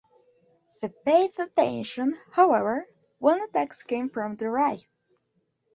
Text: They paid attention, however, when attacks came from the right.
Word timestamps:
They 0.81 0.89
paid 1.05 1.29
attention, 1.37 2.17
however, 2.31 2.87
when 3.19 3.39
attacks 3.39 3.83
came 3.83 4.09
from 4.09 4.35
the 4.35 4.49
right. 4.49 4.83